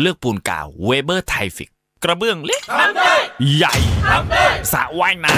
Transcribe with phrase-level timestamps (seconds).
[0.00, 1.70] เลือกปูนกาว weber tile fix
[2.04, 3.14] กระเบื้องเล็กทำได้
[3.56, 3.74] ใหญ่
[4.08, 5.34] ทำได้สระว่ายน้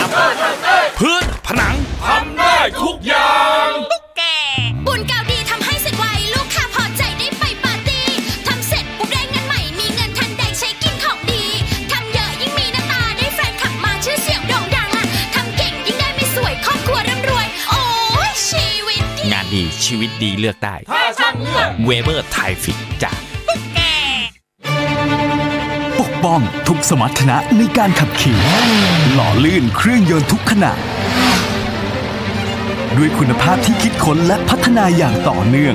[0.49, 1.75] ำพื้นผนัง
[2.07, 3.37] ทำได้ทุกอย่า
[3.67, 3.69] ง
[4.17, 4.23] แก
[4.87, 8.07] บุญเก่าดีทำให้เสร็จไวลูกค้าพอใจได้ไปปาร์ตี้
[8.47, 11.45] ทำเสร็จปุ๊บได้เงินใหม่มีเงินทันใดใช้กินของดี
[11.93, 17.83] ทำเยอะยิ่งมีหน้าตาได้แฟนขับมาชื่อเสียงโด่งดังอะทำเก่งยิ่งได้ไม่สวยครอบครัวร่ำรวย โอ้
[18.31, 23.19] ยชีวิตดีงานดีชีวิตดีเลือกได้ถ้าช่างเลือก weber tile fix จาก
[26.25, 28.39] ป้องทุกสมรรถนะในการขับขี่
[29.13, 30.73] หล่อลื่นเครื่องยนต์ทุกขณะ
[32.97, 35.75] ด้วยคุณภาพที่คิดค้นและพัฒนาอย่างต่อเนื่อง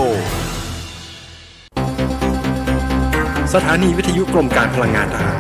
[3.55, 5.39] สถานีวิทยุกรมการพลังงานทหาร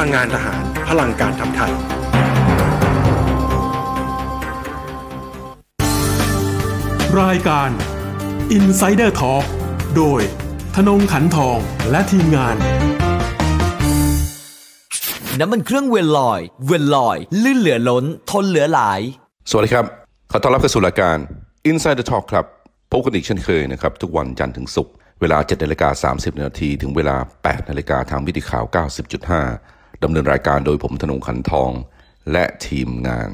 [0.00, 1.72] ลังงานทหาร พลังการทำไทย
[7.20, 7.70] รายการ
[8.58, 9.44] Insider Talk
[9.96, 10.20] โดย
[10.76, 11.58] ธนงขันทอง
[11.90, 12.56] และทีมงาน
[15.40, 19.00] น้ำมันเครื่องเวลลอย เวลลอย ลื่นเหลือล้น ทนเหลือหลาย
[19.50, 19.84] สวัสดีครับ
[20.30, 21.16] ขอต้อนรับเข้าสู่รายการ
[21.70, 22.44] Insider Talk ครับ
[22.90, 28.64] พบกันอีกเช่นเคยนะครับ ทุกวันจันทร์ถึงศุกร์เวลา7นาฬิกา30 นาที ถึงเวลา 8 นาฬิกาทางวิทยุข่าว
[29.24, 31.70] 90.5 ดำเนินรายการโดยผมธนงขันทอง
[32.32, 33.30] และทีมงาน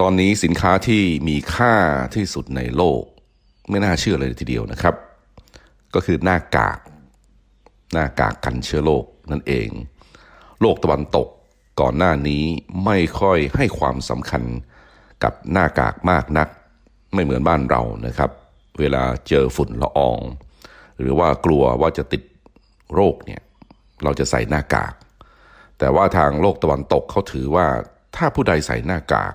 [0.00, 1.74] ตอนนี้สินค้าที่มีค่า
[2.14, 3.02] ที่สุดในโลก
[3.70, 4.94] ไม่น่าเชื่อเลยทีเดียวนะครับ
[5.94, 6.78] ก็คือหน้ากาก
[7.92, 9.68] หน้ากากกันเชื้อโรคนั่นเอง
[10.60, 11.28] โลกตะวันตก
[11.80, 12.44] ก่อนหน้านี้
[12.84, 14.42] ไม่ค่อยให้ความสำคัญ
[15.24, 16.48] กับหน้ากากมากนัก
[17.14, 18.30] ไม่เหมือนบ้านเรานะครับ
[18.78, 20.20] เวลาเจอฝุ่นละออง
[21.00, 22.22] หรือว่ากลัวว่าจะติด
[22.94, 23.42] โรคเนี่ย
[24.04, 24.94] เราจะใส่หน้ากาก
[25.78, 27.66] แต่ว่าทางโลกตะวันตกเขาถือว่า
[28.16, 29.34] ถ้าผู้ใดใส่หน้ากาก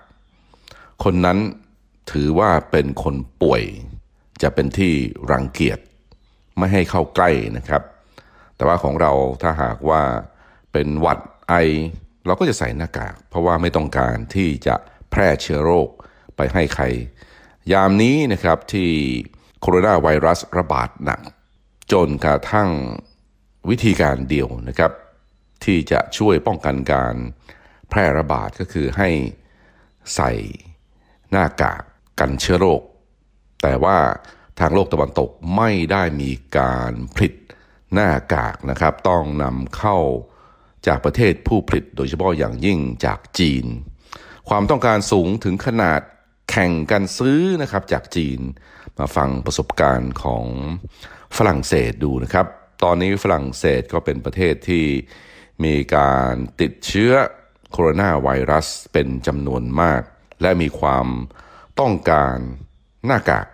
[1.04, 1.38] คนนั้น
[2.12, 3.64] ถือว่าเป็นคนป่วย
[4.42, 4.94] จะเป็นที่
[5.32, 5.80] รังเกียจ
[6.58, 7.84] ไม่ให้เข้าใกล้นะครับ
[8.56, 9.12] แต่ว่าของเรา
[9.42, 10.02] ถ้าหากว่า
[10.72, 11.54] เป็นหวัดไอ
[12.26, 14.76] เราก็จะใส่หน้ากาก เพราะว่าไม่ต้องการที่จะ
[15.12, 15.90] แพร่เชื้อโรค
[16.36, 16.86] ไปให้ใคร
[17.74, 18.90] ยามนี้นะครับที่
[19.62, 21.20] โคโรนาไวรัสระบาดหนัก
[21.92, 22.70] จนกระทั่ง
[23.70, 24.92] วิธีการเดียวนะครับ
[25.66, 27.16] ที่จะช่วยป้องกันการ
[27.90, 29.10] แพร่ระบาดก็คือให้
[30.16, 30.32] ใส่
[31.32, 31.82] หน้ากาก
[32.20, 32.82] กันเชื้อโรค
[33.62, 33.98] แต่ว่า
[34.60, 37.34] ทางโลกตะวันตกไม่ได้มีการผลิต
[37.94, 39.98] หน้ากากนะครับ ต้องนำเข้า
[40.88, 43.66] จากประเทศผู้ผลิตโดยเฉพาะอย่างยิ่งจากจีน
[44.50, 46.02] ความต้องการสูงถึงขนาด
[46.50, 48.40] แข่งกันซื้อนะครับจากจีน
[49.00, 50.46] มาฟังประสบการณ์ของ
[51.38, 52.46] ฝรั่งเศสดูนะครับ
[52.84, 54.86] ตอนนี้ฝรั่งเศสก็เป็นประเทศที่
[55.64, 57.14] มีการติดเชื้อ
[57.72, 60.02] โคโรนาไวรัสเป็นจำนวนมาก
[60.42, 61.08] และมีความ
[61.80, 62.38] ต้องการ
[63.06, 63.48] หน้ากาก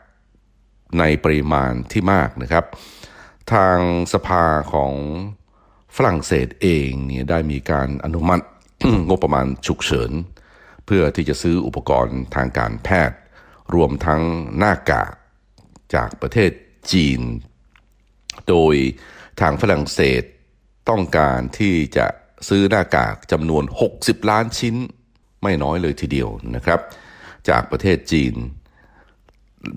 [1.00, 2.66] ในปริมาณที่มากนะครับ
[3.54, 3.78] ทาง
[4.14, 4.94] สภาของ
[5.96, 8.44] ฝรั่งเศสเองเนี่ยได้มีการอนุมัติ
[9.10, 10.12] งบประมาณฉุกเฉิน
[10.86, 13.18] เพื่อที่จะซื้ออุปกรณ์ทางการแพทย์
[13.74, 14.22] รวมทั้ง
[14.58, 15.14] หน้ากาก
[15.96, 16.52] จากประเทศ
[16.92, 17.22] จีน
[18.50, 18.76] โดย
[19.42, 20.24] ทางฝรั่งเศส
[20.90, 22.08] ต้องการที่จะ
[22.48, 23.64] ซื้อหน้ากากจำนวน
[23.96, 24.76] 60 ล้านชิ้น
[25.44, 26.80] ไม่น้อยเลยทีเดียวนะครับ
[27.50, 28.34] จากประเทศจีน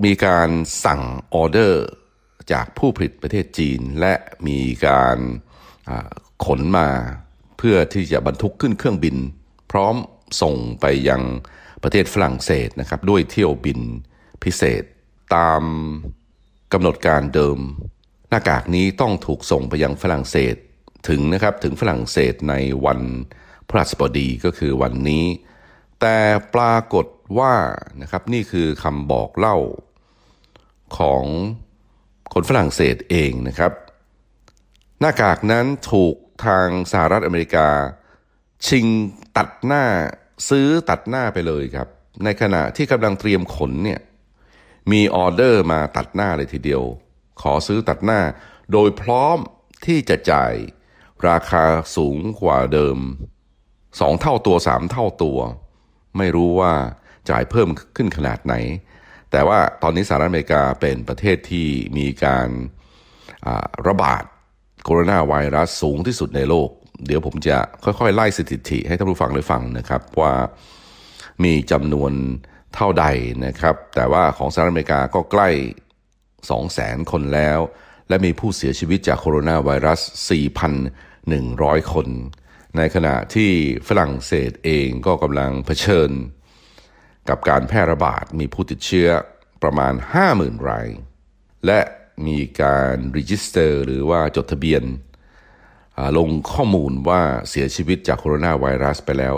[0.04, 0.48] มีการ
[0.84, 1.02] สั่ง
[1.34, 1.84] ออเดอร์
[2.52, 4.14] จากผู้ผลิตประเทศจีน และ
[4.48, 5.18] มีการ
[6.44, 6.88] ขนมา
[7.58, 9.16] เพื่อที่จะบรรทุกขึ้นเครื่องบิน
[9.70, 9.94] พร้อม
[10.42, 11.22] ส่งไปยัง
[11.82, 13.80] ประเทศฝรั่งเศสนะครับ ด้วยเที่ยวบิน
[14.44, 14.82] พิเศษ
[15.36, 15.62] ตาม
[16.72, 17.58] กำหนดการเดิม
[18.30, 20.56] หน้ากากนี้ต้องถูกส่งไปยังฝรั่งเศส
[21.08, 22.54] ถึงนะครับถึงฝรั่งเศสใน
[22.86, 23.00] วัน
[23.68, 25.24] พฤหัสบดีก็คือวันนี้
[26.00, 26.18] แต่
[26.54, 27.06] ปรากฏ
[27.38, 27.54] ว่า
[28.02, 29.58] นะครับนี่คือคำบอกเล่า
[30.98, 31.24] ของ
[32.32, 33.72] คนฝรั่งเศสเองนะครับ
[35.00, 36.14] หน้ากากนั้นถูก
[36.44, 37.68] ทางสหรัฐอเมริกา
[38.66, 38.86] ชิง
[39.36, 39.84] ตัดหน้า
[40.48, 41.88] ซื้อตัดหน้าไปเลยครับ
[42.24, 44.00] ในขณะที่กำลังเตรียมขนเนี่ย
[44.92, 46.82] มีออเดอร์มาตัดหน้าเลยทีเดียว
[47.42, 48.20] ขอซื้อตัดหน้า
[48.72, 49.38] โดยพร้อม
[49.86, 50.54] ที่จะจ่าย
[51.28, 51.64] ราคา
[51.96, 52.98] สูงกว่าเดิม
[54.00, 55.38] สองเท่าตัวสามเท่าตัว
[56.18, 56.72] ไม่รู้ว่า
[57.30, 58.54] จ่ายเพิ่มขึ้นขนาดไหน
[59.30, 62.48] แต่ว่าตอนนี้สหรัฐอเมริกาเป็นประเทศที่มีการ
[63.88, 64.22] ระบาด
[64.84, 66.68] โคโรนาไวรัสสูงที่สุดในโลก
[67.06, 70.34] เดี๋ยวผมจะค่อยๆ ไล่สถิติให้ท่านผู้ฟังได้ฟังนะครับ ว่า
[71.44, 72.12] มีจำนวน
[72.74, 73.06] เท่าใด
[73.46, 75.48] นะครับ แต่ว่าของสหรัฐอเมริกาก็ใกล้
[76.48, 77.58] 2 0 0 0 0 0 คนแล้ว
[78.08, 80.00] และมีผู้เสียชีวิตจากโคโรนาไวรัส
[81.30, 82.08] 100 คน
[82.76, 83.50] ในขณะที่
[83.88, 86.10] ฝรั่งเศสเองก็กำลังเผชิญ
[87.28, 89.08] กับการแพร่ระบาดมีผู้ติดเชื้อ
[89.62, 89.94] ประมาณ
[90.30, 90.88] 50,000 ราย
[91.66, 91.80] และ
[92.26, 94.82] มีการ register หรือว่าจดทะเบียน
[96.18, 99.34] ลงข้อมูลว่าเสียชีวิตจากโคโรนาไวรัสไปแล้ว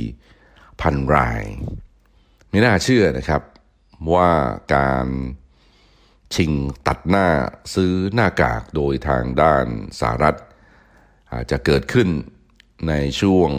[0.00, 1.42] 4,000 ราย
[2.50, 3.42] ไม่น่าเชื่อนะครับ
[4.14, 4.30] ว่า
[4.74, 5.06] การ
[6.34, 6.52] ชิง
[6.86, 7.28] ตัดหน้า
[7.74, 9.66] ซื้อหน้ากากโดยทางด้าน
[10.00, 10.36] สหรัฐ
[11.50, 12.08] จะเกิดขึ้น
[12.88, 13.50] ในช่วง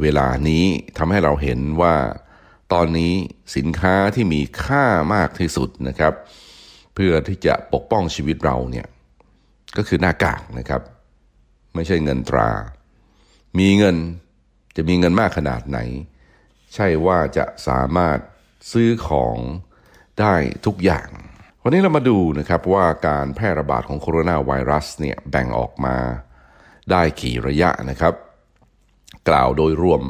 [0.00, 0.64] เวลานี้
[0.98, 1.94] ทำให้เราเห็นว่า
[2.72, 3.12] ตอนนี้
[3.56, 4.84] สินค้าที่มีค่า
[5.14, 6.12] มากที่สุดนะครับ
[6.94, 8.86] เพื่อที่จะปกป้องชีวิตเราเนี่ย
[9.76, 10.82] ก็คือหน้ากากนะครับ
[11.74, 12.50] ไม่ใช่เงินตรา
[13.58, 13.96] มีเงิน
[14.76, 15.78] จะมีเงินมากขนาดไหน
[16.74, 18.18] ใช่ว่าจะสามารถ
[18.72, 19.36] ซื้อของ
[20.20, 20.34] ได้
[20.66, 21.08] ทุกอย่าง
[21.62, 25.96] วันนี้เรามาดูนะครับว่าการแพร่ระบาดของโคโรนาไวรัสเนี่ยแบ่งออกมา
[26.90, 28.14] ได้กี่ระยะนะครับ
[29.28, 30.02] กล่าวโดยรวม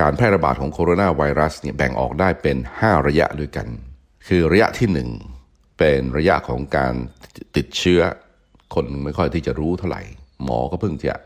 [0.00, 3.66] การแพร่ระบาดของโคโรนาไวรัสเนี่ยแบ่งออกได้เป็น 5 ระยะด้วยกัน
[4.28, 4.88] คือระยะที่
[5.36, 6.94] 1 เป็นระยะของการ
[7.56, 8.00] ติดเชื้อ
[8.74, 10.02] คนไม่ค่อยที่จะรู้เท่าไหร่
[10.44, 11.16] หมอก็เพิ่งจะ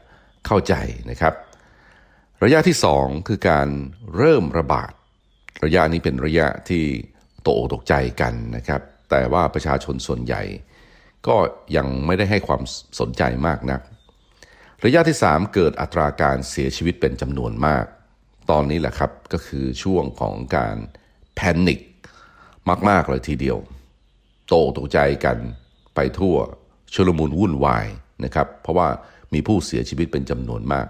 [0.47, 0.75] เข้าใจ
[1.11, 1.35] นะครับ
[2.45, 3.69] ระยะที่ 2 คือการ
[4.17, 4.93] เริ่มระบาด
[5.65, 6.85] ระยะนี้เป็นระยะที่
[7.47, 8.81] ตกตกใจกันนะครับ
[9.11, 10.43] แต่ว่าประชาชนส่วนใหญ่
[11.27, 11.37] ก็
[11.77, 12.63] ยังไม่ได้ให้ความ
[13.01, 13.81] สนใจมากนัก
[14.85, 17.85] ระยะที่ 3 เกิดอัตราการเสียชีวิตเป็นจำนวนมาก
[18.51, 20.77] ตอนนี้แหละครับก็คือช่วงของการ
[21.35, 21.81] แพนิค
[22.89, 23.59] มาก ๆ เลยทีเดียว
[24.49, 25.39] โตตกใจกัน
[25.95, 26.37] ไปทั่ว
[26.95, 27.87] ชุลมุนวุ่นวาย
[28.25, 28.89] นะครับเพราะว่า
[29.35, 30.87] มีผู้เสียชีวิตเป็นจำนวนมาก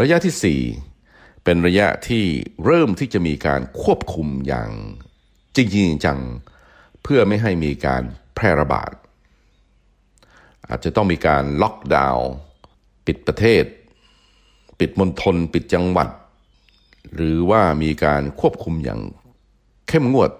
[0.00, 0.62] ระยะที่
[1.00, 2.24] 4 เป็นระยะที่
[2.64, 4.70] เริ่มที่จะมีการควบคุมอย่าง
[5.56, 6.18] จริงจัง
[7.02, 8.02] เพื่อไม่ให้มีการ
[8.34, 8.90] แพร่ระบาด
[10.70, 12.28] อาจจะต้องมีการล็อกดาวน์
[13.06, 13.64] ปิดประเทศ
[14.80, 16.08] ปิดมณฑลปิดจังหวัด
[17.14, 19.00] หรือว่ามีการควบคุมอย่าง
[19.88, 20.30] เข้มงวด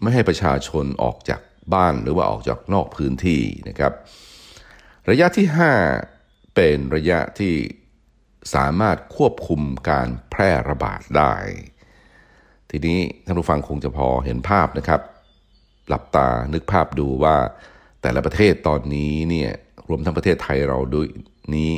[0.00, 1.40] ไม่ให้ประชาชนออกจาก
[1.74, 3.92] บ้านหรือว่าออกจากนอกพื้นที่นะครับ
[5.10, 5.46] ระยะที่
[6.00, 7.54] 5 เป็นระยะที่
[8.54, 9.60] สามารถควบคุม
[9.90, 11.34] การแพร่ระบาดได้
[12.70, 15.00] ทีนี้ท่านผู้ฟังคงจะพอเห็นภาพนะครับ
[15.88, 17.36] หลับตานึกภาพดูว่า
[18.02, 19.52] แต่ละประเทศตอนนี้เนี่ย
[19.88, 21.06] รวมทั้งประเทศไทยเราด้วย
[21.54, 21.72] นี้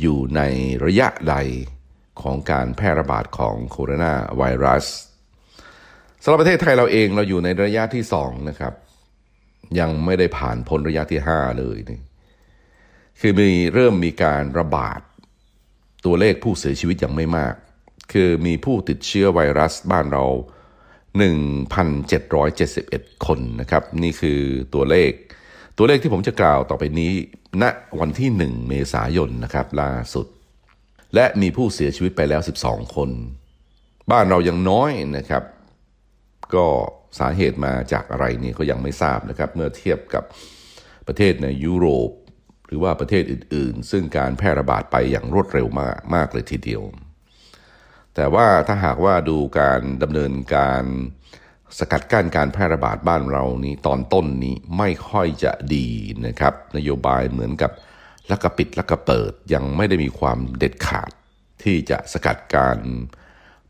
[0.00, 0.40] อยู่ใน
[0.84, 1.36] ระยะใด
[2.22, 4.84] ของการแพร่ระบาดของโคโรนาไวรัส
[6.22, 8.74] สำหรับประเทศไทยเราเองเราอยู่ในระยะที่สองนะครับ
[9.78, 12.00] ยังไม่ได้ผ่านพ้นระยะที่ห้าเลยนี่
[13.20, 15.00] คือมีเริ่มมีการระบาด
[16.04, 17.54] ตัวเลขผู้เสียชีวิตยังไม่มาก
[18.12, 20.24] คือมีผู้ติดเชื้อไวรัสบ้านเรา
[21.24, 24.40] 1,771 คนนะครับ นี่คือ
[24.74, 25.12] ตัวเลข
[25.80, 27.12] ตัวเลขที่ผมจะกล่าวต่อไปนี้
[27.62, 27.70] ณนะ
[28.00, 30.26] วันที่ 1 เมษายนนะครับล่าสุด
[31.14, 33.10] และมีผู้เสียชีวิตไปแล้ว 12 คน
[34.10, 35.44] บ้านเรายังน้อยนะครับ
[36.54, 36.66] ก็
[37.18, 40.24] สาเหตุมาจากอะไรนี่ก็ยังไม่ทราบนะครับ เมื่อเทียบกับ
[41.06, 42.10] ประเทศในยุโรป
[42.66, 46.82] หรือว่าประเทศอื่น ๆ ซึ่งการแพร่ระบาดไปอย่างรวดเร็วมากมากเลยทีเดียว
[48.14, 50.84] แต่ว่าถ้าหากว่าดูการดำเนินการ
[51.78, 55.88] สกัดกั้นการแพร่ระบาดบ้านเรานี้ตอนต้นนี้ไม่ค่อยจะดี
[56.26, 57.70] นะครับ นโยบายเหมือนกับ
[58.30, 61.10] ลักกะปิดลักกะเปิดยังไม่ได้มีความเด็ดขาด
[61.62, 62.78] ที่จะสกัดการ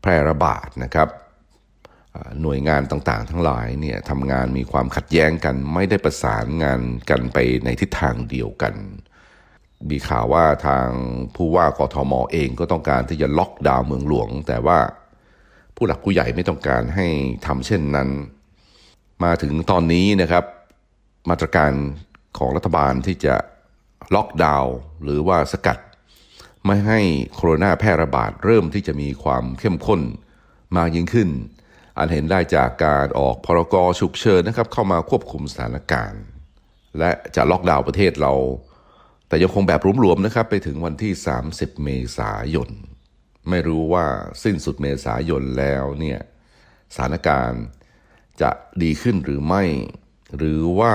[0.01, 1.09] แพร่ระบาดนะครับ
[2.41, 8.73] หน่วยงานต่างๆ ทั้งหลายเนี่ยทำงานมีความขัดแย้งกัน ไม่ได้ประสานงานกันไปในทิศทางเดียวกัน
[9.89, 10.87] มีข่าวว่าทาง
[11.35, 14.79] ผู้ว่ากทมเองก็ต้องการที่จะล็อกดาวน์เมืองหลวง แต่ว่า
[15.81, 17.07] ผู้หลักผู้ใหญ่ไม่ต้องการให้
[17.45, 18.09] ทำเช่นนั้น
[19.23, 20.45] มาถึงตอนนี้นะครับ
[21.29, 21.71] มาตรการ
[22.37, 23.35] ของรัฐบาลที่จะ
[24.15, 25.77] ล็อกดาวน์หรือว่าสกัด
[26.65, 26.99] ไม่ให้
[27.33, 30.01] โคโรนาแพร่ระบาดเริ่มที่จะมีความเข้มข้น
[30.77, 31.29] มากยิ่งขึ้น
[31.97, 36.23] อันเห็นได้จากการออกพรกฉุกเฉินนะครับ เข้ามาควบคุมสถานการณ์
[36.99, 38.33] และจะล็อกดาวน์ประเทศเรา
[39.27, 41.13] แต่ยังคงแบบรวมๆนะครับ ไปถึงวันที่
[41.49, 42.69] 30 เมษายน
[43.49, 44.05] ไม่รู้ว่า
[44.43, 46.19] สิ้นสุดเมษายนแล้วเนี่ย
[46.93, 47.63] สถานการณ์
[48.41, 48.51] จะ
[48.83, 49.63] ดีขึ้นหรือไม่
[50.37, 50.93] หรือว่า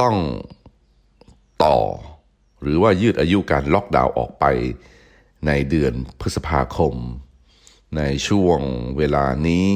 [0.00, 0.16] ต้อง
[1.64, 1.78] ต่อ
[2.62, 4.44] หรือว่ายืดอายุการล็อกดาวน์ออกไป
[5.46, 6.94] ในเดือนพฤษภาคม
[7.96, 8.60] ในช่วง
[8.96, 9.68] เวลานี้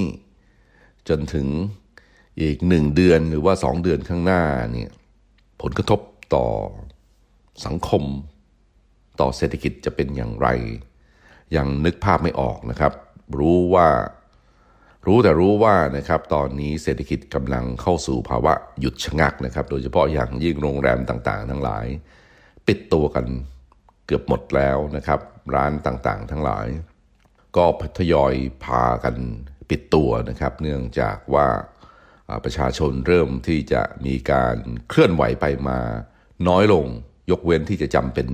[1.08, 1.46] จนถึง
[2.40, 4.90] อีกหนึ่งเดือนหรือว่าสองเดือนข้างหน้าเนี่ย
[5.62, 6.00] ผลกระทบ
[6.34, 6.46] ต่อ
[7.66, 8.04] สังคม
[9.20, 10.48] ต่อเศรษฐกิจจะเป็นอย่างไร
[11.56, 12.92] ยังนึกภาพไม่ออกนะครับ
[13.38, 13.88] รู้ว่า
[15.06, 21.86] รู้แต่รู้ว่านะครับตอนนี้เศรษฐกิจกำลังเข้าสู่ภาวะหยุดชะงักนะครับ โดยเฉพาะอย่างยิ่งโรงแรมต่างๆ ทั้งหลาย
[22.66, 23.26] ปิดตัวกัน
[24.06, 25.20] เกือบหมดแล้วนะครับ
[25.54, 26.66] ร้านต่างๆ ทั้งหลาย
[27.56, 27.64] ก็
[27.98, 29.16] ทยอยพากัน
[29.70, 31.48] ปิดตัวนะครับ เนื่องจากว่า
[32.44, 34.56] ประชาชนเริ่มที่จะมีการ
[34.88, 35.80] เคลื่อนไหวไปมา
[36.48, 36.86] น้อยลง
[37.30, 38.28] ยกเว้นที่จะจำเป็น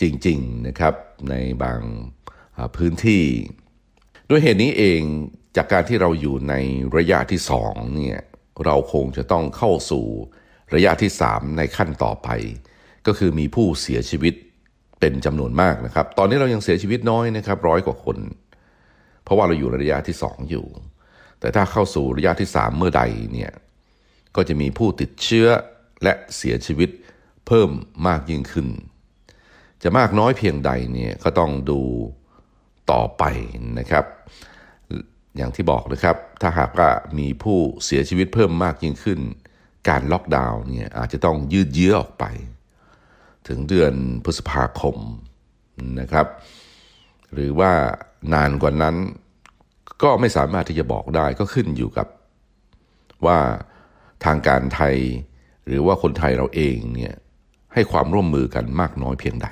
[0.00, 0.94] จริง ๆนะครับ
[1.30, 1.80] ในบาง
[2.76, 3.24] พื้นที่
[4.30, 5.00] ด้วยเหตุนี้เอง
[5.56, 6.54] จากการที่เราอยู่ใน
[6.96, 8.18] ระยะที่สองเนี่ย
[8.64, 10.06] เราคงจะต้องเข้าสู่
[10.74, 12.28] ระยะที่สามในขั้นต่อไป
[13.06, 14.34] ก็คือมีผู้เสียชีวิต
[15.00, 18.18] เป็นจำนวนมากนะครับ ตอนนี้เรายังเสียชีวิตน้อยนะครับร้อยกว่าคน
[19.24, 20.66] เพราะว่าเราอยู่ในระยะที่สองอยู่
[21.40, 23.52] แต่ถ้าเข้าสู่ระยะที่สามเมื่อใดเนี่ย
[24.36, 25.48] ก็จะมีผู้ติดเชื้อ
[26.02, 26.90] และเสียชีวิต
[27.46, 27.70] เพิ่ม
[28.06, 28.68] มากยิ่งขึ้น
[29.82, 31.80] จะมากน้อยเพียงใดเนี่ยก็ต้องดู
[32.92, 33.24] ต่อไป
[33.78, 34.04] นะครับ
[35.36, 39.20] อย่างที่บอกนะครับ ถ้าหากว่ามีผู้เสียชีวิตเพิ่มมากยิ่งขึ้น
[39.88, 42.24] การล็อกดาวน์เนี่ยอาจจะต้องยืดเยื้อออกไป
[43.48, 44.96] ถึงเดือนพฤษภาคม
[46.00, 46.26] นะครับ
[47.32, 47.72] หรือว่า
[48.34, 48.96] นานกว่านั้น
[50.02, 52.08] ก็ไม่สามารถที่จะบอกได้ก็ขึ้นอยู่กับ
[53.26, 53.38] ว่า
[54.24, 54.96] ทางการไทย
[55.66, 57.14] หรือว่าคนไทยเราเองเนี่ย
[57.74, 59.48] ให้ความร่วมมือกันมากน้อยเพียงใด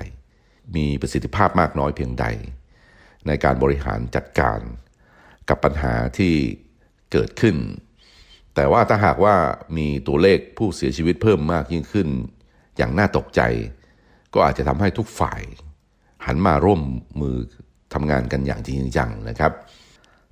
[0.75, 2.25] มีประสิทธิภาพมากน้อยเพียงใด
[3.27, 4.59] ในการบริหารจัดการ
[5.49, 6.33] กับปัญหาที่
[7.11, 7.57] เกิดขึ้น
[8.55, 9.35] แต่ว่าถ้าหากว่า
[9.77, 12.07] มีตัวเลขผู้เสียชีวิตเพิ่มมากยิ่งขึ้น
[12.77, 13.41] อย่างน่าตกใจ
[14.33, 15.41] ก็อาจจะทำให้ทุกฝ่าย
[16.25, 16.81] หันมาร่วม
[17.21, 17.37] มือ
[17.93, 19.51] ทำงานกันอย่างจริงจังนะครับ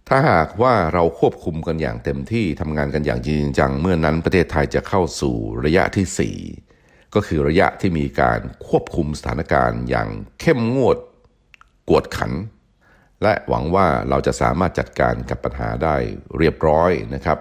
[0.08, 6.36] ถ้าหากว่าเราควบคุมกันอย่างเต็มที่ทำงานกันอย่างจริงจัง เมื่อนั้นประเทศไทยจะเข้าสู่ระยะที่
[6.68, 10.08] 4 ก็คือระยะที่มีการควบคุมสถานการณ์อย่าง
[10.40, 10.98] เข้มงวด
[11.90, 12.32] กวดขัน
[13.24, 15.96] และหวังว่าเราจะสามารถจัดการกับปัญหาได้
[16.38, 17.40] เรียบร้อยนะครับ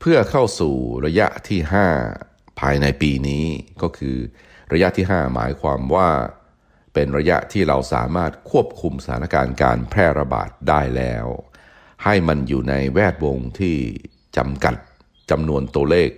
[0.00, 0.74] เพื่อเข้าสู่
[1.06, 1.60] ระยะที่
[2.10, 3.44] 5 ภายในปีนี้
[3.82, 4.16] ก็คือ
[4.72, 6.08] ระยะที่ 5 หมายความว่า
[6.94, 11.26] เป็นระยะที่เราสามารถควบคุมสถานการณ์การแพร่ระบาดได้แล้ว
[12.04, 13.76] ให้มันอยู่ในแวดวงที่
[14.36, 14.74] จำกัด
[15.30, 16.10] จำนวนตัวเลข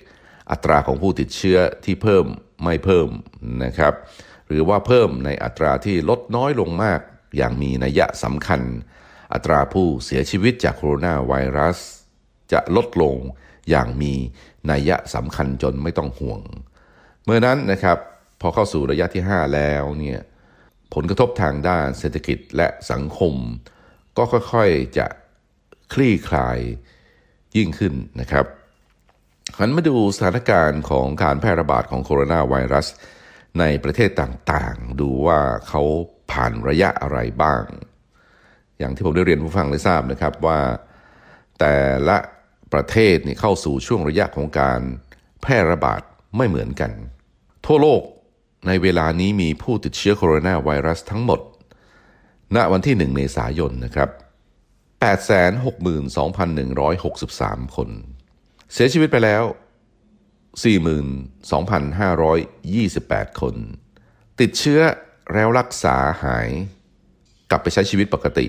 [0.50, 2.26] อัตราของผู้ติดเชื้อที่เพิ่ม
[2.62, 3.08] ไม่เพิ่ม
[3.64, 3.94] นะครับ
[4.48, 7.00] หรือว่าเพิ่มในอัตราที่ลดน้อยลงมาก
[7.36, 8.60] อย่างมีนัยสำคัญ
[9.32, 11.78] อัตราผู้เสียชีวิตจากโคโรนาไวรัส
[12.52, 13.16] จะลดลง
[13.70, 14.12] อย่างมี
[14.70, 16.40] นัยสำคัญจนไม่ต้องห่วง
[17.24, 17.98] เมื่อนั้นนะครับ
[18.40, 20.20] พอเข้าสู่ระยะที่ 5 แล้วเนี่ย
[20.94, 23.34] ผลกระทบทางด้านเศรษฐกิจและสังคม
[24.16, 25.06] ก็ค่อยๆจะ
[25.92, 26.58] คลี่คลาย
[27.56, 28.46] ยิ่งขึ้นนะครับ
[29.58, 32.86] หันมาดูสถานการณ์ของการแพร่ระบาดของโคโรนาไวรัส
[33.58, 35.82] ในประเทศต่างๆ ดูว่าเขา
[36.32, 37.62] ผ่านระยะอะไรบ้าง
[38.78, 40.60] อย่างที่ผมได้เรียนผู้ฟังได้ทราบนะครับว่า
[41.58, 41.74] แต่
[42.08, 42.18] ละ
[42.72, 44.80] ประเทศนี่เข้าสู่ช่วงระยะของการ
[45.42, 46.02] แพร่ระบาด
[46.36, 46.90] ไม่เหมือนกัน
[47.66, 48.02] ทั่วโลก
[48.66, 51.40] ในเวลานี้มีผู้ติดเชื้อโคโรนาไวรัสทั้งหมด
[52.56, 54.08] ณวันที่ 1 เมษายนนะครับ
[55.02, 57.88] 862,163 คน
[58.72, 59.44] เสียชีวิตไปแล้ว
[63.22, 63.54] 42,528 คน
[64.40, 64.80] ติดเชื้อ
[65.34, 66.50] แล้วรักษาหาย
[67.50, 68.46] กลับไปใช้ชีวิตปกติ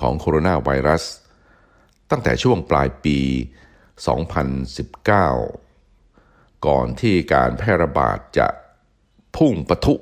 [0.00, 1.04] ของโคโรนาไวรัส
[2.10, 3.18] ตั้งแต่ช่วงปลายปี
[4.86, 8.48] 2019 ก่อนที่การแพร่ระบาดจะ
[9.36, 9.94] พุ่งปะทุ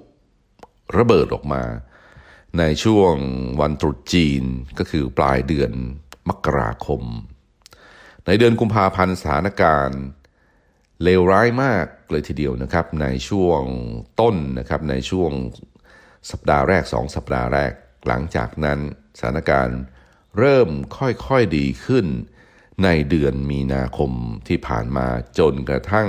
[0.97, 1.63] ระเบิดออกมา
[2.59, 3.15] ในช่วง
[3.61, 4.43] วันตรุษจีน
[4.79, 5.73] ก็คือปลายเดือน
[6.29, 7.03] มกราคม
[8.27, 10.01] ในเดือนกุมภาพันธ์สถานการณ์
[11.03, 13.63] เลวร้ายมากเลยทีเดียวนะครับ ในช่วง
[14.21, 15.31] ต้นนะครับในช่วง
[16.31, 17.73] สัปดาห์แรกสองสัปดาห์แรก
[18.07, 18.79] หลังจากนั้น
[19.19, 19.81] สถานการณ์
[20.39, 22.07] เริ่มค่อยๆดีขึ้น
[22.85, 24.13] ในเดือนมีนาคม
[24.49, 25.07] ที่ผ่านมา
[25.39, 26.09] จนกระทั่ง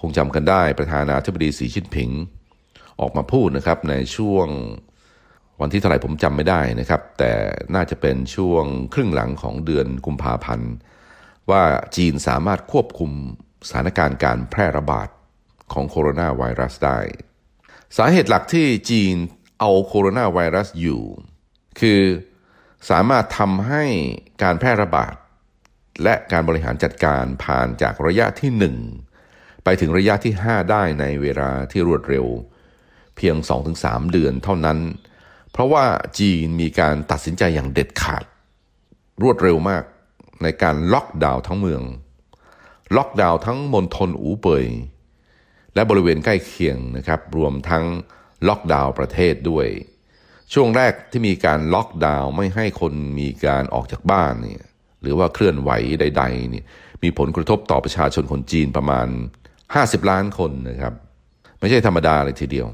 [0.00, 2.10] คงจำกันได้ประธานาธิบดีสีชิ้นผิง
[3.00, 4.48] ออกมาพูดนะครับในช่วง
[5.62, 7.32] วันที่เท่าไหร่ผมจำไม่ได้นะครับ แต่
[7.74, 8.64] น่าจะเป็นช่วง
[8.94, 10.72] ครึ่งหลังของเดือนกุมภาพันธ์
[11.50, 11.62] ว่า
[11.96, 13.10] จีนสามารถควบคุม
[13.68, 15.08] สถานการณ์การแพร่ระบาด
[15.72, 16.98] ของโคโรนาไวรัสได้
[17.96, 19.14] สาเหตุหลักที่จีน
[19.60, 21.02] เอาโคโรนาไวรัสอยู่
[21.80, 22.00] คือ
[22.90, 23.84] สามารถทำให้
[24.42, 25.14] การแพร่ระบาด
[26.02, 28.50] และการบริหารจัดการผ่านจากระยะที่
[29.16, 32.26] 1 ไปถึงระยะที่ 5 ได้ในเวลาที่รวดเร็ว
[33.16, 33.36] เพียง
[33.74, 34.78] 2-3 เดือนเท่านั้น
[35.52, 35.84] เพราะว่า
[36.18, 38.24] จีนมีการตัดสินใจอย่างเด็ดขาด
[39.22, 39.84] รวดเร็วมาก
[40.42, 41.82] ในการล็อกดาวน์ทั้งเมือง
[42.96, 44.66] ล็อกดาวน์ทั้งมณฑลอูเปย
[45.74, 47.84] และบริเวณใกล้เคียงนะครับ รวมทั้ง
[48.48, 49.66] ล็อกดาวน์ประเทศด้วย
[50.52, 54.68] ช่วงแรกที่มีการล็อกดาวน์ไม่ให้คนมีการออกจากบ้านเนี่ย
[55.02, 56.64] หรือว่าเคลื่อนไหวใดๆเนี่ย
[57.02, 59.06] มีผลกระทบต่อประชาชนคนจีนประมาณ
[59.58, 60.94] 50 ล้านคนนะครับ
[61.58, 62.68] ไม่ใช่ธรรมดาเลยทีเดียว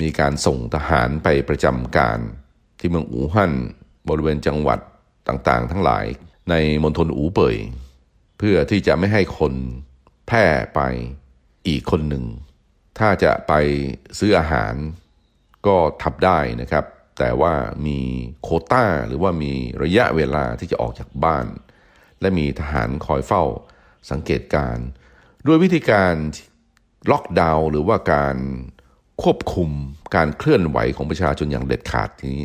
[0.00, 2.18] มีการส่งทหารไปประจำการ
[2.78, 3.52] ที่เมืองอู่ฮั่น
[4.08, 4.78] บริเวณจังหวัด
[5.28, 6.04] ต่างๆ ทั้งหลาย
[6.50, 7.56] ในมณฑลอู่เป่ย
[8.38, 9.54] เพื่อที่จะไม่ให้คน
[10.26, 10.80] แพร่ไป
[11.66, 12.24] อีกคนหนึ่ง
[12.98, 13.52] ถ้าจะไป
[14.18, 14.74] ซื้ออาหาร
[15.66, 16.84] ก็ทับได้นะครับ
[17.18, 17.54] แต่ว่า
[17.86, 17.98] มี
[18.42, 21.46] โคต้าหรือว่ามีระยะเวลาที่จะออกจากบ้าน
[22.20, 23.44] และมีทหารคอยเฝ้า
[24.10, 24.76] สังเกตการ
[25.46, 26.14] ด้วยวิธีการ
[27.10, 28.36] ล็อกดาวน์หรือว่าการ
[29.22, 29.70] ควบคุม
[30.14, 32.38] การเคลื่อนไหวของประชาชนอย่างเด็ดขาดนี้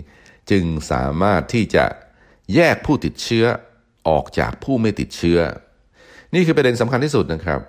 [0.51, 1.85] จึงสามารถที่จะ
[2.53, 3.45] แยกผู้ติดเชื้อ
[4.09, 5.39] ออกจากผู้ไม่ติดเชื้อ
[6.33, 7.61] นี่คือประเด็นสำคัญที่สุดนะครับ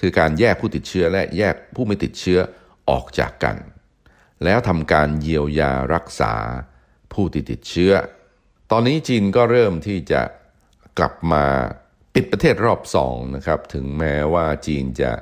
[0.00, 2.38] คือการแยกผู้ติดเชื้อและแยกผู้ไม่ติดเชื้อ
[2.90, 3.56] ออกจากกัน
[4.44, 6.34] แล้วทำการเยียวยารักษา
[7.12, 7.92] ผู้ที่ติดเชื้อ
[8.70, 10.22] ตอนนี้จีนก็เริ่มที่จะ
[10.98, 11.44] กลับมา
[12.14, 15.12] ปิดประเทศรอบสองนะครับ ถึงแม้ว่าจีนจะ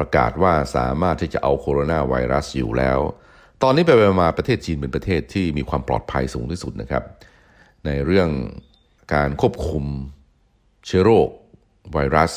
[0.00, 2.98] ประกาศว่าสามารถที่จะเอาโคโรนาไวรัสอยู่แล้ว
[3.62, 3.90] ตอนนี้ไป
[4.22, 7.04] มาประเทศจีนเป็นประเทศที่มีความปลอดภัยสูงที่สุดนะครับ
[7.86, 8.28] ในเรื่อง
[9.14, 9.84] การควบคุม
[10.86, 11.28] เชื้อโรค
[11.92, 12.32] ไวรัส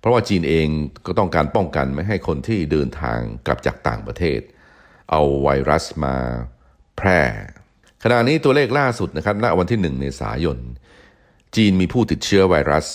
[0.00, 0.68] เพราะว่าจีนเอง
[1.06, 4.40] ก็ต้องการป้องกันไม่ให้คนที่เดินทางกลับจากต่างประเทศ
[5.10, 6.16] เอาไวรัสมา
[6.96, 7.20] แพร่
[8.02, 10.58] ขณะนี้ตัวเลขล่าสุดนะครับณวันที่ 1 เมษายน
[11.56, 12.86] จีนมีผู้ติดเชื้อไวรัส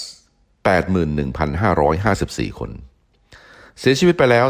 [0.66, 2.72] 81,554 คน
[3.80, 4.46] เสียชีวิตไปแล้ว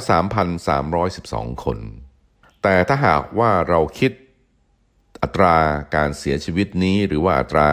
[0.79, 1.77] 3,312 คน
[2.63, 4.11] แต่ถ้าหากว่าเราคิด
[5.21, 5.55] อัตรา
[5.95, 7.69] การเสียชีวิตนี้หรือว่าอัตรา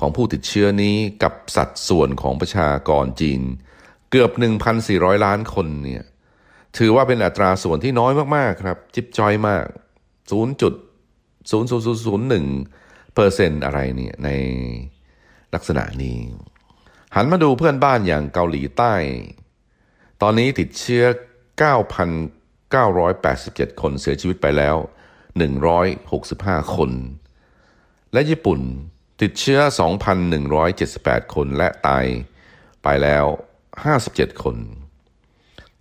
[0.00, 3.42] ของผู้ติดเชื้อนี้กับสัดส่วนของประชากรจีน
[4.10, 4.30] เกือบ
[4.78, 6.04] 1,400 ล้านคนเนี่ย
[6.78, 9.64] ถือว่าเป็นอัตราส่วนที่น้อยมากๆครับ จิบจอยมาก
[10.30, 14.28] 0.00001เปอร์เซ็นต์อะไรเนี่ยใน
[15.54, 16.18] ลักษณะนี้
[17.14, 18.92] หันมาดูเพื่อนบ้านอย่างเกาหลีใต้
[20.22, 21.04] ตอนนี้ติดเชื้อ
[22.04, 24.76] 9,987 คนเสียชีวิตไปแล้ว
[25.56, 26.90] 165 คน
[28.12, 28.60] และญี่ปุ่น
[29.22, 29.60] ติดเชื้อ
[30.46, 32.04] 2,178 คนและตาย
[32.82, 33.24] ไปแล้ว
[33.84, 34.56] 57 คน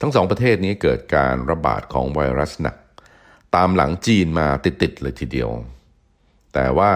[0.01, 2.77] ทั้งสองประเทศนี้เกิดการระบาดของไวรัสหนัก
[3.55, 5.49] ตามหลังจีนมาติดๆเลยทีเดียว
[6.53, 6.91] แต่ว่า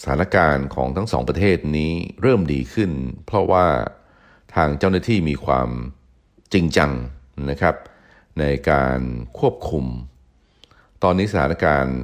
[0.00, 1.92] สถานการณ์ของทั้งสองประเทศนี้
[2.22, 2.90] เริ่มดีขึ้น
[3.26, 3.66] เพราะว่า
[4.54, 5.68] ทางเจ้าหน้าที่มีความ
[6.52, 6.92] จริงจัง
[7.50, 7.76] นะครับ
[8.40, 9.00] ในการ
[9.38, 9.84] ควบคุม
[11.02, 11.98] ตอนนี้สถานการณ์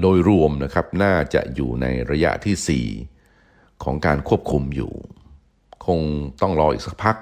[0.00, 2.84] โดยรวมนะครับน่าจะอยู่ในระยะที่
[3.36, 4.92] 4 ของการควบคุมอยู่
[5.86, 6.00] คง
[6.42, 7.16] ต้องรออีกสักพัก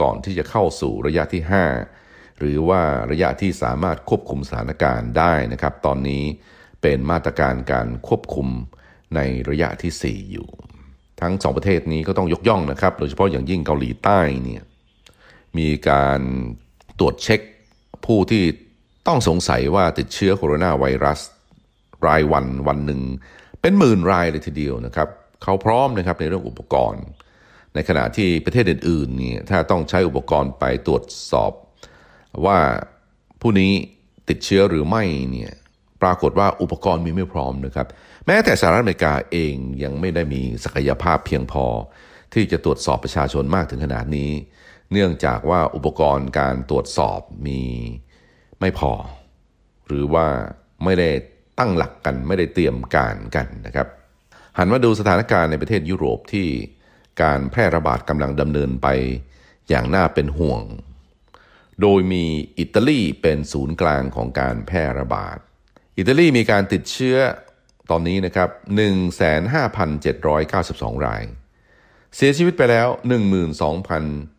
[0.00, 1.42] ก่อนที่จะเข้าสู่ระยะที่
[1.90, 6.24] 5 หรือว่าระยะที่สามารถควบคุมสถานการณ์ได้นะครับ ตอนนี้
[6.82, 8.48] เป็นมาตรการการควบคุม
[9.14, 10.48] ในระยะที่ 4 อยู่
[11.20, 14.62] ทั้งสองประเทศนี้ก็ต้องยกย่องนะครับ โดยเฉพาะอย่างยิ่งเกาหลีใต้เนี่ย
[15.58, 16.20] มีการ
[16.98, 17.40] ตรวจเช็ค
[18.06, 18.44] ผู้ที่
[19.06, 21.20] ต้องสงสัยว่าติดเชื้อโคโรนาไวรัส
[22.06, 23.00] รายวันวันหนึ่ง
[23.60, 25.08] เป็นหมื่นรายเลยทีเดียวนะครับ
[25.42, 27.04] เขาพร้อมนะครับในเรื่องอุปกรณ์
[27.74, 31.52] ในขณะที่ประเทศอื่นๆนี่ถ้าต้องใช้อุปกรณ์ไปตรวจสอบ
[32.46, 32.58] ว่า
[33.40, 33.72] ผู้นี้
[34.28, 35.52] ติดเชื้อหรือไม่เนี่ย
[36.02, 37.86] ปรากฏว่าอุปกรณ์มีไม่พร้อมนะครับ
[38.26, 41.66] แม้แต่สหรัฐอเมริกาเองยังไม่ได้มีศักยภาพเพียงพอ
[42.34, 44.30] ที่จะตรวจสอบประชาชนมากถึงขนาดนี้
[44.92, 47.62] เนื่องจากว่าอุปกรณ์การตรวจสอบมี
[48.60, 48.92] ไม่พอ
[49.86, 50.26] หรือว่า
[50.84, 51.10] ไม่ได้
[51.58, 53.88] ตั้งหลักกันไม่ได้เตรียมการกันนะครับ
[54.58, 56.46] หันมาดูสถานการณ์ในประเทศยุโรปที่
[57.22, 58.88] การแพร่ระบาดกำลังดำเนินไป
[59.68, 60.62] อย่างน่าเป็นห่วง
[61.82, 62.24] โดยมี
[62.58, 65.38] อิตาลีเป็นศูนย์กลางของการแพร่ระบาด
[65.98, 67.18] อิตาลีมีการติดเชื้อ
[67.90, 68.50] ตอนนี้นะครับ
[69.38, 71.22] 15,792 ราย
[72.16, 72.88] เสียชีวิตไปแล้ว
[73.84, 74.35] 12,000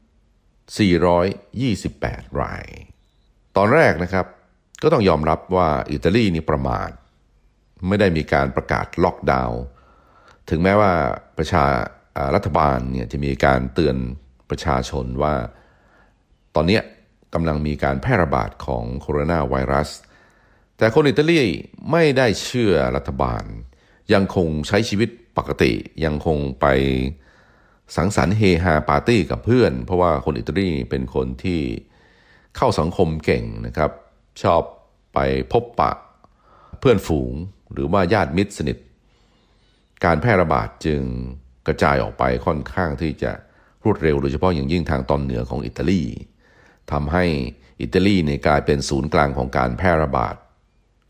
[0.76, 2.66] 428 ราย
[3.58, 4.26] ตอนแรกนะครับ
[4.82, 6.90] ก็ต้องยอมรับว่าอิตาลีนี่ประมาท
[7.88, 9.62] ไม่ได้มีการประกาศล็อกดาวน์
[10.50, 10.92] ถึงแม้ว่า
[11.38, 11.66] ประชา
[12.36, 13.98] รัฐบาลเนี่ยจะมีการเตือน
[14.50, 15.36] ประชาชนว่า
[16.56, 16.80] ตอนนี้
[17.34, 19.90] กำลังมีการแพร่ระบาดของโคโรนาไวรัส
[20.78, 21.40] แต่คนอิตาลี
[21.92, 23.44] ไม่ได้เชื่อรัฐบาล
[24.14, 25.72] ยังคงใช้ชีวิตปกติ
[26.06, 26.66] ยังคงไป
[27.96, 31.62] สังสรรค์เฮฮาปาร์ตี้กับเพื่อน เพราะว่าคนอิตาลีเป็นคนที่
[32.58, 33.92] เข้าสังคมเก่งนะครับ
[34.44, 34.62] ชอบ
[35.14, 35.20] ไป
[35.52, 35.92] พบปะ
[36.80, 37.34] เพื่อนฝูง
[37.74, 38.78] หรือว่าญาติมิตรสนิท
[40.06, 41.02] การแพร่ระบาดจึง
[41.68, 43.32] กระจายออกไปค่อนข้างที่จะ
[43.84, 46.02] รวดเร็วโดยเฉพาะอย่างยิ่งทางตอนเหนือของอิตาลี
[46.92, 47.26] ทำให้
[47.82, 50.36] อิตาลีเนี่ยกลายเป็นศูนย์กลางของการแพร่ระบาด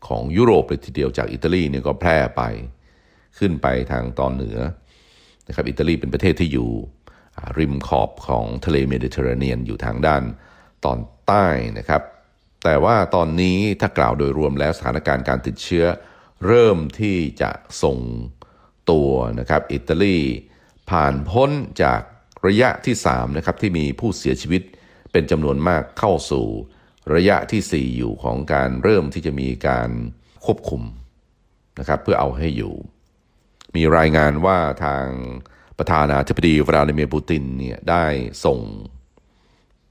[0.08, 2.42] ของยุโรปเลยทีเดียวจากอิตาลีเนี่ยก็แพร่ไป
[3.38, 4.58] ขึ้นไปทางตอนเหนือ
[5.48, 6.70] นะครับอิตาลีเป็นประเทศที่อยู่
[7.58, 10.22] ริมขอบของทะเลเมดิเตอร์เรเนียนอยู่ทางด้าน
[10.84, 11.46] ตอนใต้
[11.78, 12.02] นะครับ
[12.64, 15.84] แต่ว่าตอนนี้ถ้ากล่าวโดยรวมแล้วสถานการณ์การติดเชื้อ
[16.46, 17.50] เริ่มที่จะ
[17.82, 17.98] ส่ง
[18.90, 20.18] ตัวนะครับอิตาลี
[20.90, 21.50] ผ่านพ้น
[21.82, 22.00] จาก
[22.46, 24.62] ระยะที่3นะครับที่มีผู้เสียชีวิต
[25.12, 26.46] เป็นจำนวนมากเข้าสู่
[27.14, 29.90] ระยะที่ 4 อยู่ของการเริ่มที่จะมีการ
[30.44, 30.82] ควบคุม
[31.78, 32.74] นะครับเพื่อเอาให้อยู่
[33.76, 35.06] มีรายงานว่าทาง
[35.78, 38.04] ประธานาธิบดีวลาดิเมียร์ปูตินเนี่ยได้
[38.44, 38.58] ส่ง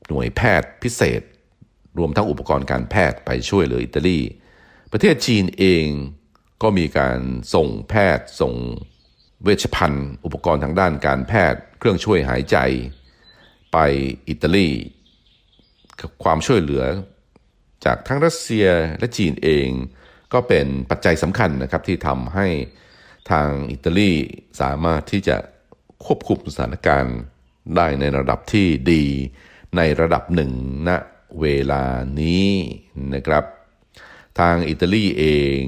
[0.08, 1.22] หน่วยแพทย์พิเศษ
[1.98, 4.20] รวมทั้งอุปกรณ์การแพทย์ไปช่วยเหลืออิตาลี
[4.92, 5.88] ประเทศจีนเอง
[6.62, 7.20] ก็มีการ
[7.54, 8.54] ส่งแพทย์ส่ง
[9.44, 12.58] เวชภัณฑ์ อุปกรณ์ทางด้านการแพทย์ เครื่องช่วยหายใจ
[13.74, 13.78] ไป
[14.30, 14.70] อิตาลี
[16.24, 16.84] ความช่วยเหลือ
[17.86, 18.68] จากทั้งรัสเซีย
[19.00, 19.68] และจีนเอง
[20.34, 22.48] ก็เป็นปัจจัยสำคัญนะครับที่ทำให้
[23.32, 24.12] ทางอิตาลี
[24.62, 25.38] สามารถที่จะ
[26.06, 27.18] ควบคุมสถานการณ์
[27.76, 29.04] ได้ในระดับที่ดี
[29.78, 30.52] ในระดับหนึ่ง
[30.88, 30.98] ณนะ
[31.42, 31.84] เวลา
[32.22, 32.50] นี้
[33.14, 33.44] นะครับ
[34.40, 35.26] ทางอิตาลีเอ
[35.60, 35.62] ง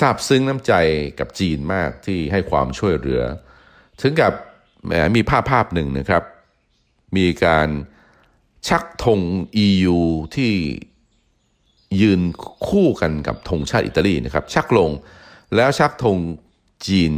[0.00, 0.72] ทราบซึ้งน้ำใจ
[1.18, 3.22] กับจีนมากที่ให้ความช่วยเหลือ
[4.00, 4.32] ถึงกับ
[5.14, 6.24] มีภาพภาพหนึ่งนะครับ
[7.16, 7.68] มีการ
[8.68, 9.20] ชักธง
[9.66, 9.98] EU
[10.36, 10.52] ที่
[12.00, 12.20] ยืน
[12.68, 14.90] คู่กันกับธงชาติอิตาลีนะครับ ชักลง
[15.56, 16.18] แล้วชักธง
[16.86, 17.12] จีน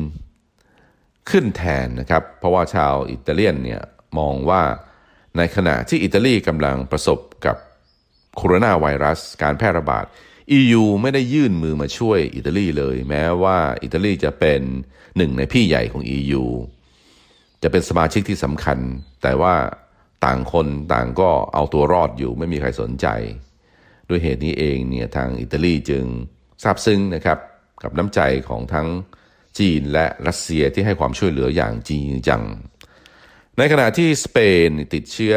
[1.31, 3.83] ขึ้นแทนนะครับ เพราะว่าชาวอิตาเลียนเนี่ย
[4.19, 4.63] มองว่า
[5.37, 7.57] ในขณะที่อิตาลีกำลังประสบกับ
[8.37, 10.05] โคโรนาไวรัส การแพร่ระบาด
[10.59, 14.61] EU ไม่ได้ยื่นมือมาช่วยอิตาลีเลย แม้ว่าอิตาลีจะเป็น
[15.17, 16.45] หนึ่งในพี่ใหญ่ของ EU
[17.63, 18.79] จะเป็นสมาชิกที่สำคัญ
[19.23, 19.55] แต่ว่า
[20.25, 23.07] ต่างคนต่างก็เอาตัวรอดอยู่ไม่มีใครสนใจ
[24.09, 26.05] ด้วยเหตุนี้เองเนี่ยทางอิตาลีจึง
[26.63, 27.39] ซาบซึ้งนะครับ
[27.83, 28.89] กับน้ำใจของทั้ง
[29.59, 32.43] จีนและรัสเซียที่ให้ความช่วยเหลืออย่างจริงจัง
[33.59, 35.35] ในขณะที่สเปนติดเชื้อ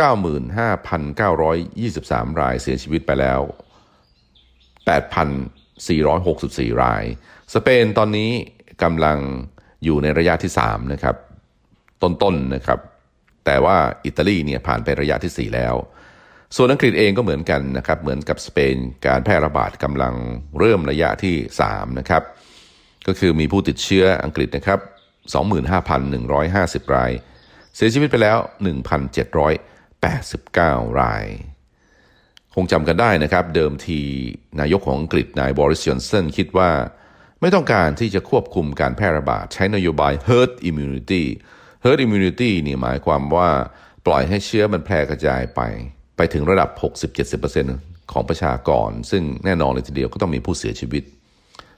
[0.00, 3.40] 95,923 รายเสียชีวิตไปแล้ว
[5.90, 7.04] 8,464 ราย
[7.54, 8.30] สเปนตอนนี้
[8.82, 9.18] กำลัง
[9.84, 11.16] อยู่ในระยะที่ 3 นะครับ
[12.02, 12.80] ต้นๆนนะครับ
[13.44, 15.74] แต่ว่าอิตาลีเนี่ยผ่านไประยะที่ 4 แล้ว
[16.56, 20.14] ส่วนอังกฤษเองก็เหมือนกันนะครับ เหมือนกับสเปนการแพร่ระบาดกำลัง
[20.58, 21.36] เริ่มระยะที่
[21.68, 22.22] 3 นะครับ
[23.06, 24.80] ก็คือมีผู้ติดเชื้ออังกฤษนะครับ
[25.62, 27.12] 25,150 ราย
[27.74, 28.38] เสียชีวิตไปแล้ว
[29.68, 31.24] 1,789 ราย
[32.54, 34.00] คงจำกันได้นะครับ เดิมที
[34.60, 36.70] นายกของอังกฤษนายบริสจอนสันคิดว่า
[37.40, 41.24] ไม่ต้องการที่จะควบคุมการแพร่ระบาดใช้นโยบาย herd immunity
[41.84, 43.50] herd immunity นี่หมายความว่า
[44.06, 45.60] ปล่อยให้เชื้อมันแพร่กระจายไป
[46.16, 46.68] ไปถึงระดับ
[47.40, 51.02] 60-70%ของประชากร ซึ่งแน่นอนเลยทีเดียวก็ต้องมีผู้เสียชีวิต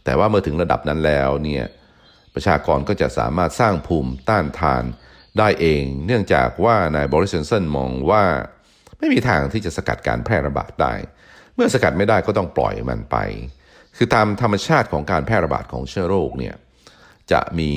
[0.04, 1.64] แต่ว่าเมื่อถึงระดับนั้นแล้วเนี่ย
[2.34, 4.84] ประชากรก็จะสามารถสร้างภูมิต้านทาน
[5.38, 8.24] ได้เอง เนื่องจากว่านายบริสเซนมองว่า
[8.98, 10.94] ไม่มีทางที่จะสกัดการแพร่ระบาดได้
[11.54, 13.16] เมื่อสกัดไม่ได้ก็ต้องปล่อยมันไป
[13.96, 16.54] คือตามธรรมชาติของการแพร่ระบาดของเชื้อโรคเนี่ย
[17.32, 17.72] จะมี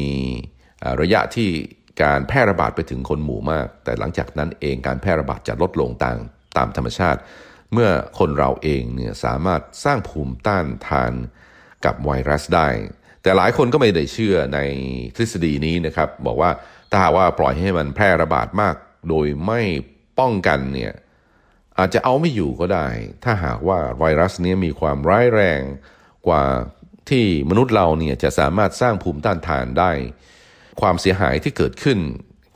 [1.01, 1.49] ระยะที่
[2.03, 6.17] การแพร่ระบาดไปถึงคนหมู่มาก แต่หลังจากนั้นเองการแพร่ระบาดจะลดลงตาม
[6.57, 7.19] ตามธรรมชาติ
[7.73, 7.89] เมื่อ
[8.19, 11.13] คนเราเองเนี่ยสามารถสร้างภูมิต้านทาน
[11.85, 12.69] กับไวรัสได้
[13.21, 14.59] แต่หลายคนก็ไม่ได้เชื่อใน
[15.15, 16.51] ทฤษฎีนี้นะครับ บอกว่า
[16.89, 18.75] ถ้าหากว่าปล่อยให้มันแพร่ระบาดมาก
[19.09, 19.61] โดยไม่
[20.19, 20.93] ป้องกันเนี่ย
[21.77, 22.87] อาจจะเอาไม่อยู่ก็ได้
[23.23, 25.61] ถ้าหากว่าไวรัสนี้มีความร้ายแรง
[26.27, 26.43] กว่า
[27.09, 29.91] ที่มนุษย์เราเนี่ยจะสามารถสร้างภูมิต้านทานได้
[30.81, 31.99] ความเสียหายที่เกิดขึ้น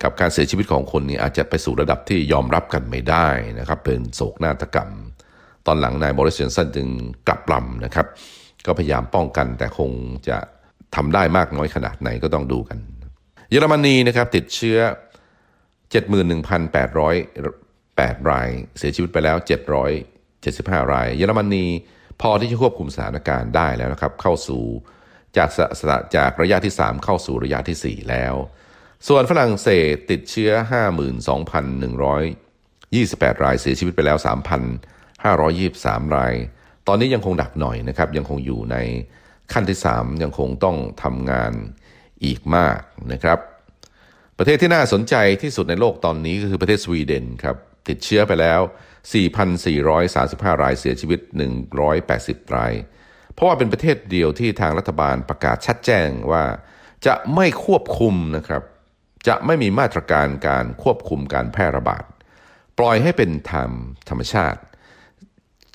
[0.04, 3.28] กับการเสียชีวิตของคนนี่อาจจะไปสู่ระดับที่ยอมรับกันไม่ได้
[3.60, 4.90] นะครับ เป็นโศกนาฏกรรม
[5.66, 6.88] ตอนหลังนายบริสเซนสันจึง
[7.28, 8.08] กลับลำนะครับ
[8.66, 9.92] ก็พยายามป้องกันแต่คง
[10.28, 10.38] จะ
[10.96, 12.78] ทำได้มากน้อยขนาดไหนก็ต้องดูกัน
[13.50, 14.78] เยอรมนีนะครับติดเชื้อ
[16.50, 19.38] 71,808 ราย เสียชีวิตไปแล้ว
[20.16, 21.66] 775 ราย เยอรมนี
[22.22, 24.64] พอที่จะควบคุมสถานการณ์ได้แล้วนะครับ เข้าสู่
[25.38, 25.50] จาก
[26.16, 28.36] จากระยะที่ 3 เข้าสู่ระยะที่ 4 แล้ว
[29.08, 30.52] ส่วนฝรั่งเศสติดเชื้อ
[31.34, 34.18] 52,128 รายเสียชีวิตไปแล้ว
[35.38, 36.34] 3,523 ราย
[36.88, 38.78] ตอนนี้ยังคงดักหน่อยนะครับ ยังคงอยู่ใน
[39.54, 41.54] ขั้นที่ 3 ยังคงต้องทำงาน
[42.26, 42.80] อีกมาก
[43.12, 43.40] นะครับ
[44.38, 47.56] ประเทศที่น่าสนใจที่สุดในโลกตอนนี้ก็คือประเทศสวีเดนครับ
[47.90, 48.62] ติดเชื้อไปแล้ว
[49.82, 51.20] 4,435 รายเสียชีวิต
[51.88, 52.74] 180 ราย
[53.34, 56.44] เพราะว่าเป็นประเทศเดียวที่ทางรัฐบาลประกาศชัดแจ้งว่า
[57.06, 58.62] จะไม่ควบคุมนะครับ
[59.28, 62.04] จะไม่มีมาตรการการควบคุมการแพร่ระบาด
[62.78, 63.72] ปล่อยให้เป็นธรรม
[64.10, 64.62] ธรรมชาติ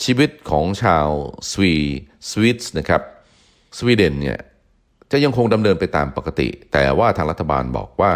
[0.05, 1.09] ชีวิตของชาว
[1.51, 1.75] สวี
[2.31, 3.03] สวิตนะครับ
[3.79, 4.39] สวีเดนเนี่ย
[5.11, 8.13] จะยังคงดำเนินไปตามปกติ แต่ว่าทางรัฐบาลบอกว่า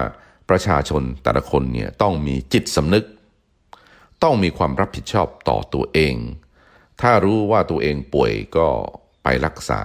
[0.51, 3.05] ประชาชนแต่ละคนเนี่ยต้องมีจิตสำนึก
[4.23, 6.15] ต้องมีความรับผิดชอบต่อตัวเอง
[7.01, 8.69] ถ้ารู้ว่าตัวเองป่วยก็
[9.23, 9.83] ไปรักษา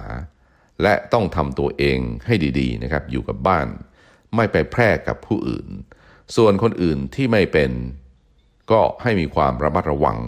[0.82, 3.66] และต้องทำตัวเองให้ดีๆนะครับอยู่กับบ้าน
[4.34, 5.66] ไม่ไปแพร่กับผู้อื่น
[6.36, 7.70] ส่วนคนอื่นที่ไม่เป็น
[8.70, 10.18] ก็ให้มีความระมัดระวัง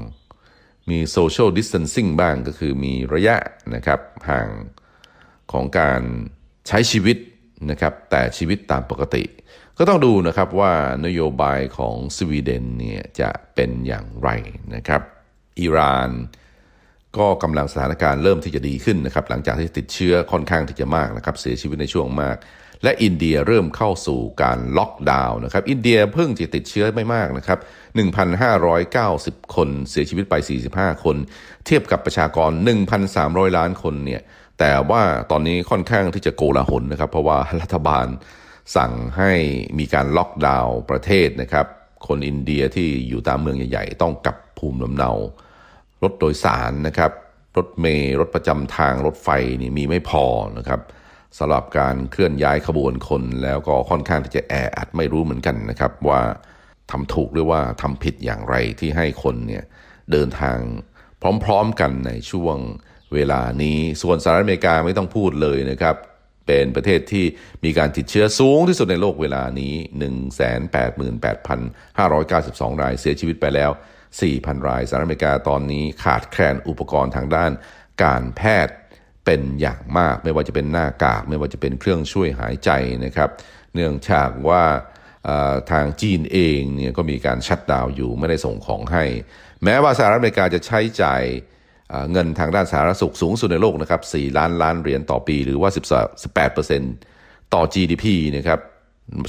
[0.90, 3.36] มีโซเชียลดิส a ทนซิ่งบ้างก็คือมีระยะ
[3.74, 4.48] นะครับห่าง
[5.52, 6.02] ของการ
[6.68, 7.16] ใช้ชีวิต
[7.70, 9.24] นะครับแต่ชีวิตตามปกติ
[9.78, 10.72] ก็ต้องดูนะครับว่า
[11.06, 14.28] นโยบายของสวีเดนเนี่ยจะเป็นอย่างไร
[14.74, 15.02] นะครับ
[15.60, 16.10] อิหร่าน
[17.18, 22.36] ก็กำลังสถานการณ์เริ่มที่จะดีขึ้นนะครับหลังจากที่ติดเชื้อค่อนข้างที่จะมากนะครับเสียชีวิตในช่วงมาก
[22.82, 27.58] และอินเดียเริ่มเข้าสู่การล็อกดาวน์นะครับ อินเดียเพิ่งจะติดเชื้อไม่มากนะครับ
[28.36, 30.34] 1,590 คนเสียชีวิตไป
[30.70, 31.16] 45 คน
[31.66, 32.50] เทียบกับประชากร
[33.04, 34.22] 1,300 ล้านคนเนี่ย
[34.58, 38.06] แต่ว่าตอนนี้ค่อนข้างที่จะโกลาหลนะครับ เพราะว่ารัฐบาล
[38.76, 39.32] สั่งให้
[39.78, 41.66] มีการล็อกดาวน์ประเทศนะครับ
[42.06, 45.12] คนอินเดียที่อยู่ตามเมืองใหญ่ ๆ ต้องกลับภูมิลำเนา
[46.02, 47.12] รถโดยสารนะครับ
[47.56, 49.28] รถเมล์รถประจำทางรถไฟ
[49.60, 50.24] นี่มีไม่พอ
[50.58, 50.80] นะครับ
[51.38, 56.22] สำหรับการเคลื่อนย้ายขบวนคนแล้วก็ค่อนข้างที่จะแออัดไม่รู้เหมือนกันนะครับ ว่า
[56.90, 59.64] ทำถูกหรือว่าทำผิดอย่างไรที่ให้คนเนี่ย
[60.12, 60.58] เดินทาง
[61.44, 62.56] พร้อมๆกันในช่วง
[63.14, 65.96] เวลานี้ ส่วนสหรัฐอเมริกาไม่ต้องพูดเลยนะครับ
[66.46, 67.24] เป็นประเทศที่
[67.64, 69.74] มีการติดเชื้อสูงที่สุดในโลกเวลานี้
[71.08, 73.70] 188,592 รายเสียชีวิตไปแล้ว
[74.20, 77.50] 4,000 รายสหรัฐอเมริกาตอนนี้ขาดแคลนอุปกรณ์ทางด้าน
[78.04, 78.74] การแพทย์
[79.28, 82.70] เป็นอย่างมาก ไม่ว่าจะเป็นหน้ากาก ไม่ว่าจะเป็นเครื่องช่วยหายใจ
[83.04, 83.30] นะครับ
[83.74, 84.62] เนื่องจากว่า
[85.70, 89.04] ทางจีนเองเนี่ยก็มีการชัดดาวอยู่ไม่ได้ส่งของให้
[89.64, 91.22] แม้ว่าสหรัฐอเมริกาจะใช้จ่าย
[92.12, 95.70] เงินทางด้านสาธารณสุขสูงสุดในโลกนะครับ 4 ล้านล้านเหรียญต่อปี หรือว่า
[96.56, 98.04] 18 ต่อ GDP
[98.36, 98.60] นะครับ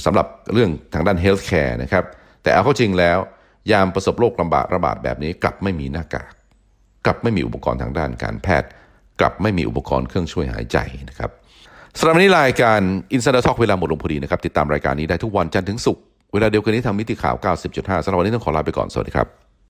[0.04, 2.04] สำหรับเรื่องทางด้าน healthcare นะครับ
[2.42, 3.18] แต่เอาเข้าจริงแล้ว
[3.72, 6.32] ยามประสบโรคลำบากระบาดแบบนี้กลับไม่มีหน้ากาก
[7.06, 8.68] กลับไม่มีอุปกรณ์ทางด้านการแพทย์
[9.20, 10.78] กลับไม่มีอุปกรณ์เครื่องช่วยหายใจ
[11.10, 11.30] นะครับ
[11.98, 12.80] สำหรับวันนี้รายการ
[13.14, 16.02] Insider Talk เวลาหมดลงพอดีนะครับ ติดตามรายการนี้ได้ทุกวันจันทร์ถึงศุกร์
[16.32, 17.36] เวลาเดียวกันนี้ทางมิติข่าว
[17.70, 19.49] 90.5สำหรับวันนี้ต้องขอลาไปก่อน สวัสดีครับ